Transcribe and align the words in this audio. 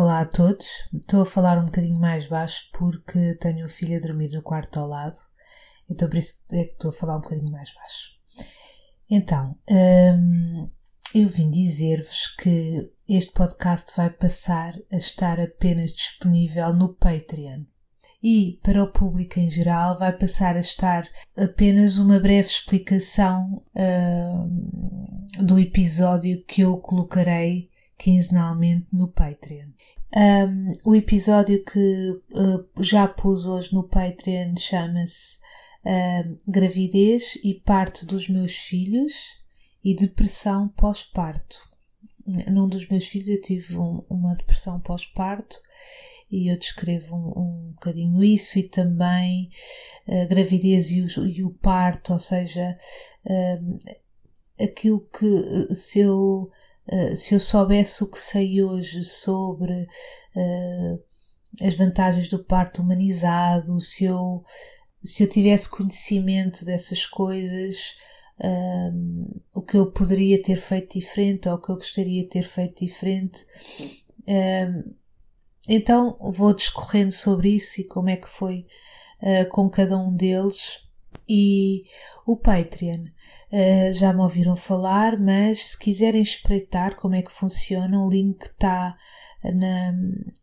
Olá 0.00 0.20
a 0.20 0.24
todos. 0.24 0.64
Estou 0.94 1.22
a 1.22 1.26
falar 1.26 1.58
um 1.58 1.64
bocadinho 1.64 1.98
mais 1.98 2.24
baixo 2.28 2.68
porque 2.72 3.34
tenho 3.40 3.66
a 3.66 3.68
filha 3.68 3.96
a 3.96 4.00
dormir 4.00 4.30
no 4.30 4.40
quarto 4.40 4.78
ao 4.78 4.86
lado, 4.86 5.16
então 5.90 6.08
por 6.08 6.16
isso 6.16 6.36
é 6.52 6.66
que 6.66 6.74
estou 6.74 6.90
a 6.90 6.92
falar 6.92 7.16
um 7.16 7.20
bocadinho 7.20 7.50
mais 7.50 7.74
baixo. 7.74 8.10
Então, 9.10 9.58
hum, 9.68 10.70
eu 11.12 11.28
vim 11.28 11.50
dizer-vos 11.50 12.28
que 12.36 12.92
este 13.08 13.32
podcast 13.32 13.92
vai 13.96 14.08
passar 14.08 14.74
a 14.92 14.96
estar 14.96 15.40
apenas 15.40 15.90
disponível 15.90 16.72
no 16.72 16.94
Patreon. 16.94 17.64
E 18.22 18.60
para 18.62 18.84
o 18.84 18.92
público 18.92 19.40
em 19.40 19.50
geral 19.50 19.98
vai 19.98 20.16
passar 20.16 20.54
a 20.54 20.60
estar 20.60 21.08
apenas 21.36 21.98
uma 21.98 22.20
breve 22.20 22.46
explicação 22.46 23.64
hum, 23.74 25.26
do 25.40 25.58
episódio 25.58 26.44
que 26.44 26.60
eu 26.60 26.78
colocarei 26.78 27.68
quinzenalmente 27.98 28.86
no 28.92 29.08
Patreon. 29.08 29.68
Um, 30.16 30.72
o 30.86 30.94
episódio 30.94 31.62
que 31.64 32.10
uh, 32.32 32.82
já 32.82 33.06
pus 33.06 33.44
hoje 33.44 33.74
no 33.74 33.82
Patreon 33.82 34.56
chama-se 34.56 35.38
uh, 35.84 36.36
Gravidez 36.50 37.36
e 37.44 37.54
parte 37.54 38.06
dos 38.06 38.28
meus 38.28 38.52
filhos 38.52 39.12
e 39.84 39.94
depressão 39.94 40.68
pós-parto. 40.68 41.58
Num 42.50 42.68
dos 42.68 42.86
meus 42.88 43.06
filhos 43.06 43.28
eu 43.28 43.40
tive 43.40 43.76
um, 43.76 44.02
uma 44.08 44.34
depressão 44.34 44.80
pós-parto 44.80 45.60
e 46.30 46.50
eu 46.50 46.58
descrevo 46.58 47.16
um, 47.16 47.42
um 47.42 47.72
bocadinho 47.72 48.22
isso 48.22 48.58
e 48.58 48.62
também 48.62 49.50
a 50.06 50.26
gravidez 50.26 50.90
e 50.90 51.02
o, 51.02 51.26
e 51.26 51.42
o 51.42 51.50
parto, 51.50 52.12
ou 52.12 52.18
seja, 52.18 52.74
aquilo 54.60 55.00
que 55.08 55.74
se 55.74 56.00
eu 56.00 56.50
eh, 56.90 57.16
se 57.16 57.34
eu 57.34 57.40
soubesse 57.40 58.02
o 58.02 58.06
que 58.06 58.18
sei 58.18 58.62
hoje 58.62 59.04
sobre 59.04 59.82
uh, 59.82 61.02
as 61.62 61.74
vantagens 61.74 62.28
do 62.28 62.42
parto 62.42 62.82
humanizado, 62.82 63.78
se 63.80 64.04
eu, 64.04 64.42
se 65.02 65.22
eu 65.22 65.28
tivesse 65.28 65.68
conhecimento 65.68 66.64
dessas 66.64 67.04
coisas, 67.06 67.94
um, 68.42 69.26
eh, 69.26 69.40
o 69.54 69.62
que 69.62 69.76
eu 69.76 69.90
poderia 69.90 70.40
ter 70.40 70.56
feito 70.56 70.98
diferente 70.98 71.48
ou 71.48 71.56
o 71.56 71.60
que 71.60 71.70
eu 71.70 71.76
gostaria 71.76 72.22
de 72.22 72.28
ter 72.28 72.44
feito 72.44 72.84
diferente. 72.84 73.44
Um, 74.26 74.94
então 75.68 76.16
vou 76.20 76.54
discorrendo 76.54 77.12
sobre 77.12 77.50
isso 77.50 77.80
e 77.80 77.84
como 77.84 78.08
é 78.08 78.16
que 78.16 78.28
foi 78.28 78.66
uh, 79.22 79.48
com 79.50 79.68
cada 79.68 79.98
um 79.98 80.14
deles. 80.14 80.87
E 81.28 81.82
o 82.26 82.36
Patreon 82.36 83.06
Uh, 83.50 83.90
já 83.94 84.12
me 84.12 84.20
ouviram 84.20 84.54
falar, 84.54 85.18
mas 85.18 85.70
se 85.70 85.78
quiserem 85.78 86.20
espreitar 86.20 86.96
como 86.96 87.14
é 87.14 87.22
que 87.22 87.32
funciona, 87.32 87.98
o 87.98 88.10
link 88.10 88.42
está 88.42 88.94
na, 89.44 89.92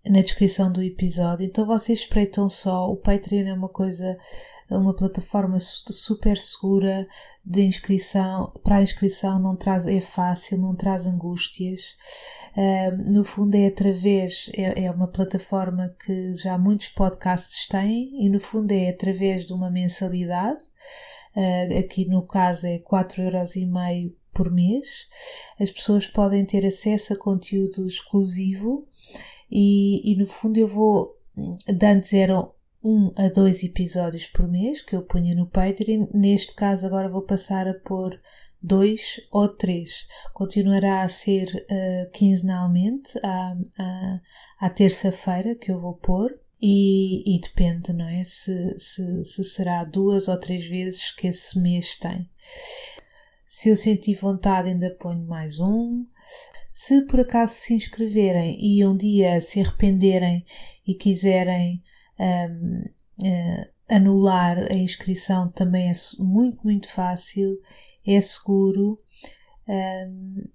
na 0.09 0.21
descrição 0.21 0.71
do 0.71 0.81
episódio. 0.81 1.45
Então 1.45 1.65
vocês 1.65 1.99
espreitam 1.99 2.49
só. 2.49 2.89
O 2.89 2.95
Patreon 2.95 3.47
é 3.47 3.53
uma 3.53 3.69
coisa, 3.69 4.17
uma 4.69 4.95
plataforma 4.95 5.57
super 5.59 6.37
segura 6.37 7.07
de 7.45 7.61
inscrição. 7.61 8.51
Para 8.63 8.77
a 8.77 8.81
inscrição 8.81 9.39
não 9.39 9.55
traz, 9.55 9.85
é 9.85 9.99
fácil, 9.99 10.57
não 10.57 10.75
traz 10.75 11.05
angústias. 11.05 11.95
Uh, 12.55 13.11
no 13.11 13.25
fundo 13.25 13.55
é 13.55 13.67
através, 13.67 14.49
é, 14.55 14.85
é 14.85 14.91
uma 14.91 15.07
plataforma 15.07 15.93
que 16.05 16.35
já 16.35 16.57
muitos 16.57 16.87
podcasts 16.87 17.67
têm 17.67 18.25
e 18.25 18.29
no 18.29 18.39
fundo 18.39 18.71
é 18.71 18.89
através 18.89 19.43
de 19.43 19.51
uma 19.51 19.69
mensalidade 19.69 20.63
uh, 21.35 21.77
aqui 21.77 22.05
no 22.05 22.25
caso 22.25 22.65
é 22.65 22.79
4,5€ 22.79 24.13
por 24.35 24.51
mês. 24.51 25.07
As 25.59 25.71
pessoas 25.71 26.05
podem 26.05 26.45
ter 26.45 26.65
acesso 26.65 27.13
a 27.13 27.17
conteúdo 27.17 27.87
exclusivo 27.87 28.87
e, 29.49 30.11
e 30.11 30.15
no 30.17 30.27
fundo 30.27 30.57
eu 30.57 30.67
vou, 30.67 31.17
de 31.67 31.85
antes 31.85 32.13
eram 32.13 32.53
um 32.83 33.11
a 33.17 33.29
dois 33.29 33.63
episódios 33.63 34.27
por 34.27 34.47
mês 34.47 34.81
que 34.81 34.95
eu 34.95 35.01
punha 35.01 35.33
no 35.33 35.47
Patreon, 35.47 36.07
neste 36.13 36.53
caso 36.53 36.85
agora 36.85 37.09
vou 37.09 37.23
passar 37.23 37.67
a 37.67 37.73
pôr 37.73 38.19
dois 38.61 39.21
ou 39.31 39.47
três. 39.47 40.05
Continuará 40.33 41.03
a 41.03 41.09
ser 41.09 41.45
uh, 41.45 42.11
quinzenalmente, 42.11 43.17
à, 43.23 43.55
à, 43.79 44.21
à 44.59 44.69
terça-feira 44.69 45.55
que 45.55 45.71
eu 45.71 45.79
vou 45.79 45.95
pôr. 45.95 46.37
E, 46.61 47.35
e, 47.35 47.39
depende, 47.39 47.93
não 47.93 48.07
é? 48.07 48.23
Se, 48.23 48.79
se, 48.79 49.23
se, 49.23 49.43
será 49.43 49.83
duas 49.83 50.27
ou 50.27 50.39
três 50.39 50.65
vezes 50.65 51.11
que 51.11 51.27
esse 51.27 51.59
mês 51.59 51.95
tem. 51.95 52.27
Se 53.55 53.69
eu 53.69 53.75
sentir 53.77 54.15
vontade, 54.15 54.67
ainda 54.67 54.89
ponho 54.99 55.25
mais 55.25 55.61
um. 55.61 56.05
Se 56.73 57.03
por 57.03 57.21
acaso 57.21 57.53
se 57.53 57.73
inscreverem 57.73 58.57
e 58.59 58.85
um 58.85 58.97
dia 58.97 59.39
se 59.39 59.61
arrependerem 59.61 60.45
e 60.85 60.93
quiserem 60.93 61.81
um, 62.19 62.83
uh, 62.83 63.25
eh, 63.25 63.69
anular 63.89 64.57
a 64.69 64.75
inscrição, 64.75 65.49
também 65.49 65.89
é 65.89 65.93
muito, 66.19 66.61
muito 66.65 66.91
fácil, 66.91 67.57
é 68.05 68.19
seguro. 68.19 69.01
Um, 69.69 70.49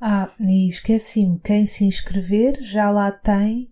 ah, 0.00 0.30
e 0.40 0.68
esqueci-me, 0.68 1.38
quem 1.40 1.66
se 1.66 1.84
inscrever 1.84 2.62
já 2.62 2.90
lá 2.90 3.12
tem 3.12 3.70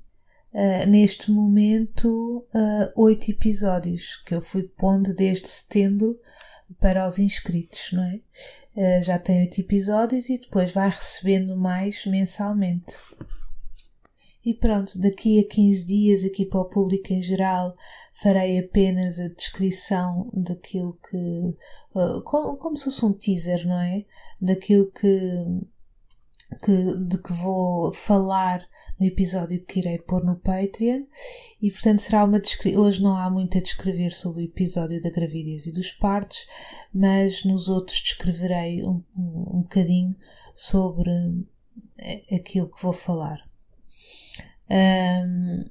uh, 0.53 0.87
neste 0.87 1.31
momento 1.31 2.47
uh, 2.55 3.03
oito 3.03 3.31
episódios 3.31 4.23
que 4.27 4.35
eu 4.35 4.43
fui 4.43 4.65
pondo 4.65 5.15
desde 5.15 5.49
setembro 5.49 6.15
para 6.81 7.07
os 7.07 7.19
inscritos, 7.19 7.91
não 7.93 8.05
é? 8.05 8.21
Uh, 8.77 9.05
já 9.05 9.19
tem 9.19 9.41
oito 9.41 9.61
episódios 9.61 10.29
e 10.29 10.39
depois 10.39 10.73
vai 10.73 10.89
recebendo 10.89 11.57
mais 11.57 12.05
mensalmente. 12.07 12.95
E 14.45 14.53
pronto, 14.53 14.99
daqui 15.01 15.41
a 15.41 15.49
15 15.49 15.87
dias, 15.87 16.25
aqui 16.25 16.45
para 16.45 16.61
o 16.61 16.69
público 16.69 17.13
em 17.13 17.23
geral, 17.23 17.73
farei 18.13 18.59
apenas 18.59 19.19
a 19.19 19.29
descrição 19.29 20.31
daquilo 20.35 20.99
que. 21.09 21.57
Uh, 21.95 22.21
como, 22.23 22.57
como 22.59 22.77
se 22.77 22.85
fosse 22.85 23.05
um 23.07 23.13
teaser, 23.13 23.67
não 23.67 23.81
é? 23.81 24.05
Daquilo 24.41 24.91
que, 24.93 25.09
que, 26.63 26.95
de 27.07 27.19
que 27.19 27.33
vou 27.33 27.93
falar 27.93 28.67
no 28.99 29.07
episódio 29.07 29.65
que 29.65 29.81
irei 29.81 29.99
pôr 29.99 30.25
no 30.25 30.37
Patreon 30.37 31.05
e 31.61 31.71
portanto 31.71 32.01
será 32.01 32.25
uma 32.25 32.41
hoje 32.77 33.03
não 33.03 33.17
há 33.17 33.31
muito 33.31 33.59
a 33.59 33.61
descrever 33.61 34.13
sobre 34.13 34.43
o 34.43 34.47
episódio 34.47 35.01
da 35.01 35.11
gravidez 35.11 35.67
e 35.67 35.73
dos 35.73 35.93
partos, 35.93 36.47
mas 36.93 37.45
nos 37.45 37.69
outros 37.69 38.01
descreverei 38.01 38.85
um, 38.85 39.03
um, 39.17 39.59
um 39.59 39.63
bocadinho 39.63 40.15
sobre 40.55 41.11
eh, 41.99 42.37
aquilo 42.37 42.69
que 42.69 42.83
vou 42.83 42.93
falar. 42.93 43.39
Um, 44.71 45.65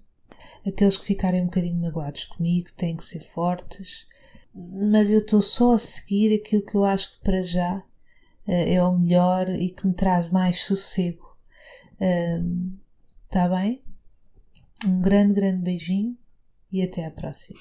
aqueles 0.67 0.97
que 0.97 1.05
ficarem 1.05 1.41
um 1.41 1.45
bocadinho 1.45 1.81
magoados 1.81 2.25
comigo 2.25 2.69
têm 2.75 2.95
que 2.95 3.05
ser 3.05 3.21
fortes, 3.21 4.05
mas 4.53 5.09
eu 5.09 5.19
estou 5.19 5.41
só 5.41 5.73
a 5.73 5.79
seguir 5.79 6.33
aquilo 6.35 6.61
que 6.61 6.75
eu 6.75 6.83
acho 6.83 7.13
que 7.13 7.23
para 7.23 7.41
já 7.41 7.83
é 8.47 8.83
o 8.83 8.97
melhor 8.97 9.49
e 9.49 9.69
que 9.69 9.87
me 9.87 9.93
traz 9.93 10.29
mais 10.29 10.63
sossego. 10.63 11.37
Um, 12.01 12.77
Tá 13.33 13.49
bem? 13.49 13.81
Um 14.85 15.01
grande, 15.01 15.33
grande 15.33 15.63
beijinho 15.63 16.15
e 16.71 16.83
até 16.83 17.03
a 17.03 17.09
próxima. 17.09 17.59